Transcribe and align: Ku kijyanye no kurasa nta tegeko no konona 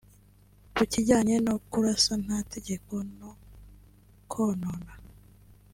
Ku 0.75 0.83
kijyanye 0.91 1.35
no 1.47 1.55
kurasa 1.69 2.13
nta 2.23 2.37
tegeko 2.53 2.93
no 3.17 3.31
konona 4.31 4.93